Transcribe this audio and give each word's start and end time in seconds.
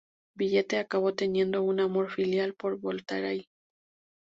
Villette 0.35 0.79
acabó 0.79 1.13
teniendo 1.13 1.61
un 1.61 1.79
amor 1.79 2.09
filial 2.09 2.55
por 2.55 2.79
Voltaire. 2.79 3.47